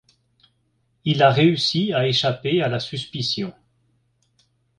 Il 1.05 1.21
a 1.21 1.29
réussi 1.29 1.93
à 1.93 2.07
échapper 2.07 2.63
à 2.63 2.69
la 2.69 2.79
suspicion. 2.79 3.53